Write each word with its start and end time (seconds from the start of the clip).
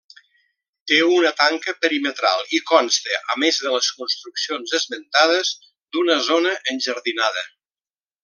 Té 0.91 0.95
una 1.17 1.31
tanca 1.41 1.73
perimetral 1.83 2.41
i 2.59 2.61
consta, 2.71 3.19
a 3.33 3.37
més 3.43 3.59
de 3.67 3.75
les 3.75 3.91
construccions 3.99 4.75
esmentades, 4.79 5.53
d'una 5.97 6.17
zona 6.31 6.57
enjardinada. 6.75 7.47